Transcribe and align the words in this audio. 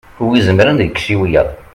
wi 0.27 0.35
izemren 0.39 0.77
ad 0.79 0.81
ikkes 0.85 1.07
i 1.13 1.15
wiyaḍ 1.19 1.49